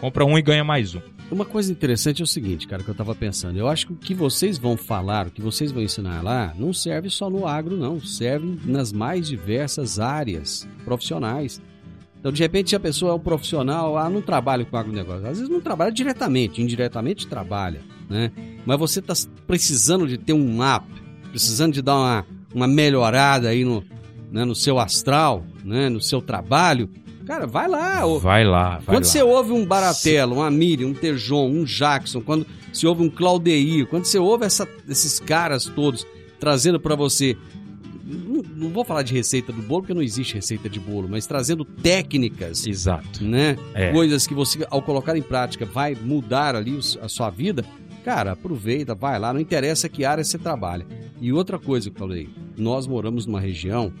[0.00, 1.00] Compra um e ganha mais um.
[1.28, 3.58] Uma coisa interessante é o seguinte, cara, que eu tava pensando.
[3.58, 6.72] Eu acho que o que vocês vão falar, o que vocês vão ensinar lá, não
[6.72, 7.98] serve só no agro, não.
[8.00, 11.60] Serve nas mais diversas áreas profissionais.
[12.20, 15.26] Então, de repente, a pessoa é um profissional, ah, não trabalha com agronegócio.
[15.26, 18.30] Às vezes não trabalha diretamente, indiretamente trabalha, né?
[18.64, 19.14] Mas você está
[19.48, 20.86] precisando de ter um app,
[21.32, 23.84] precisando de dar uma, uma melhorada aí no,
[24.30, 26.88] né, no seu astral, né, no seu trabalho,
[27.26, 28.04] cara, vai lá.
[28.18, 28.76] Vai lá.
[28.76, 29.10] Vai quando lá.
[29.10, 33.86] você ouve um Baratella, um Amílio, um Tejon, um Jackson, quando você ouve um Claudeir,
[33.86, 36.06] quando você ouve essa, esses caras todos
[36.40, 37.36] trazendo para você
[38.08, 41.26] não, não, vou falar de receita do bolo, porque não existe receita de bolo, mas
[41.26, 42.66] trazendo técnicas.
[42.66, 43.22] Exato.
[43.22, 43.58] Né?
[43.74, 43.92] É.
[43.92, 47.64] Coisas que você, ao colocar em prática, vai mudar ali a sua vida.
[48.08, 50.86] Cara, aproveita, vai lá, não interessa que área você trabalha.
[51.20, 53.92] E outra coisa que eu falei, nós moramos numa região,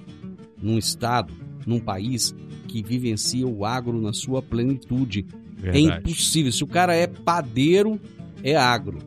[0.62, 1.34] num estado,
[1.66, 2.34] num país
[2.66, 5.26] que vivencia o agro na sua plenitude.
[5.58, 5.78] É Verdade.
[5.78, 6.50] É impossível.
[6.50, 8.00] Se o cara é padeiro,
[8.42, 8.98] é agro.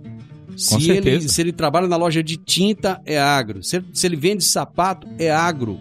[0.56, 3.64] Se ele, se ele trabalha na loja de tinta, é agro.
[3.64, 5.80] Se, se ele vende sapato, é agro.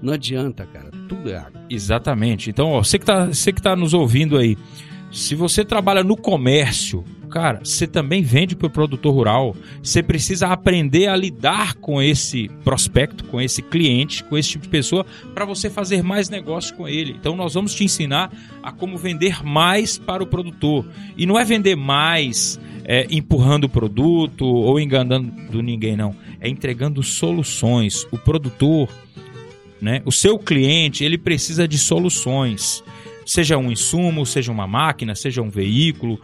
[0.00, 0.90] Não adianta, cara.
[1.10, 1.60] Tudo é agro.
[1.68, 2.48] Exatamente.
[2.48, 4.56] Então, ó, você que está tá nos ouvindo aí,
[5.10, 9.56] se você trabalha no comércio, cara, você também vende para o produtor rural.
[9.82, 14.68] Você precisa aprender a lidar com esse prospecto, com esse cliente, com esse tipo de
[14.68, 17.16] pessoa, para você fazer mais negócio com ele.
[17.18, 18.30] Então, nós vamos te ensinar
[18.62, 20.86] a como vender mais para o produtor.
[21.16, 26.14] E não é vender mais é, empurrando o produto ou enganando ninguém, não.
[26.38, 28.06] É entregando soluções.
[28.12, 28.90] O produtor,
[29.80, 32.84] né, o seu cliente, ele precisa de soluções
[33.24, 36.20] seja um insumo, seja uma máquina, seja um veículo,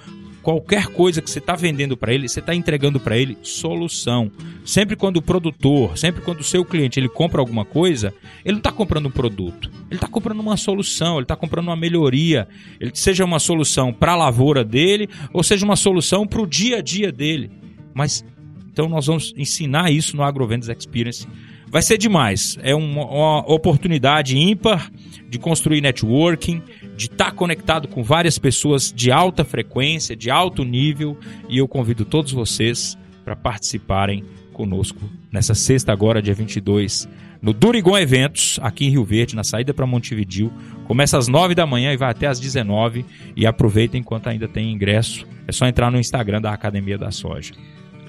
[0.48, 4.32] qualquer coisa que você está vendendo para ele, você está entregando para ele solução.
[4.64, 8.58] Sempre quando o produtor, sempre quando o seu cliente ele compra alguma coisa, ele não
[8.60, 12.48] está comprando um produto, ele está comprando uma solução, ele está comprando uma melhoria,
[12.80, 16.78] ele seja uma solução para a lavoura dele ou seja uma solução para o dia
[16.78, 17.50] a dia dele.
[17.92, 18.24] Mas
[18.72, 21.28] então nós vamos ensinar isso no AgroVendas Experience.
[21.70, 22.58] Vai ser demais.
[22.62, 24.90] É uma, uma oportunidade ímpar
[25.28, 26.62] de construir networking,
[26.96, 32.04] de estar conectado com várias pessoas de alta frequência, de alto nível, e eu convido
[32.04, 34.98] todos vocês para participarem conosco
[35.30, 37.08] nessa sexta agora, dia 22,
[37.40, 40.52] no Durigon Eventos, aqui em Rio Verde, na saída para Montevidil.
[40.84, 43.04] Começa às 9 da manhã e vai até às 19
[43.36, 45.26] e aproveitem enquanto ainda tem ingresso.
[45.46, 47.52] É só entrar no Instagram da Academia da Soja.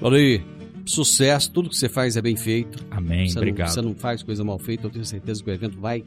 [0.00, 0.40] Valeu
[0.84, 2.84] sucesso, tudo que você faz é bem feito.
[2.90, 3.68] Amém, você obrigado.
[3.68, 6.04] Não, você não faz coisa mal feita, eu tenho certeza que o evento vai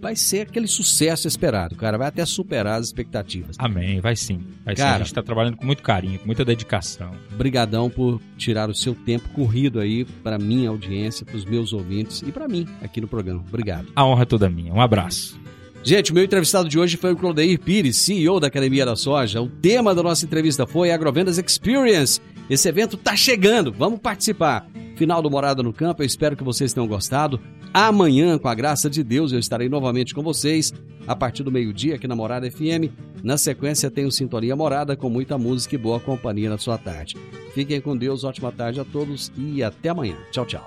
[0.00, 1.98] vai ser aquele sucesso esperado, cara.
[1.98, 3.56] Vai até superar as expectativas.
[3.58, 4.40] Amém, vai sim.
[4.64, 4.94] Vai cara, sim.
[4.94, 7.10] A gente está trabalhando com muito carinho, com muita dedicação.
[7.36, 12.22] Brigadão por tirar o seu tempo corrido aí para minha audiência, para os meus ouvintes
[12.22, 13.42] e para mim aqui no programa.
[13.48, 13.88] Obrigado.
[13.96, 14.72] A honra é toda minha.
[14.72, 15.38] Um abraço.
[15.82, 19.40] Gente, o meu entrevistado de hoje foi o Clodeir Pires, CEO da Academia da Soja.
[19.40, 22.20] O tema da nossa entrevista foi Agrovendas Experience.
[22.48, 24.66] Esse evento tá chegando, vamos participar.
[24.96, 27.40] Final do Morada no Campo, eu espero que vocês tenham gostado.
[27.74, 30.72] Amanhã, com a graça de Deus, eu estarei novamente com vocês
[31.06, 32.90] a partir do meio-dia aqui na Morada FM.
[33.22, 37.16] Na sequência, tem o Sintonia Morada com muita música e boa companhia na sua tarde.
[37.54, 40.16] Fiquem com Deus, ótima tarde a todos e até amanhã.
[40.30, 40.66] Tchau, tchau.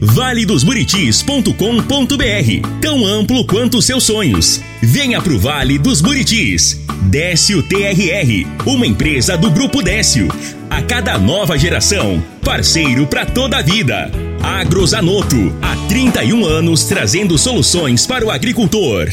[0.00, 4.62] valedosburitis.com.br Tão amplo quanto seus sonhos.
[4.82, 6.80] Venha pro Vale dos Buritis.
[7.02, 10.28] Décio TRR, uma empresa do Grupo Décio.
[10.70, 14.10] A cada nova geração, parceiro para toda a vida.
[14.42, 19.08] Agrozanoto, há 31 anos trazendo soluções para o agricultor.